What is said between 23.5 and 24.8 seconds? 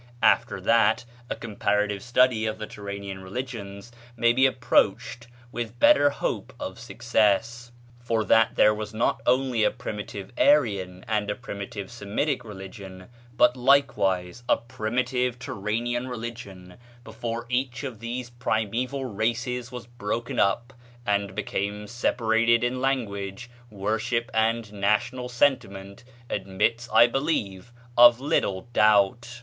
worship and